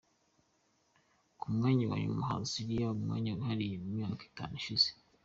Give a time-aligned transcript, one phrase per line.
[1.39, 4.87] Ku mwanya wa nyuma haza Syria, umwanya yihariye mu myaka itanu ishize.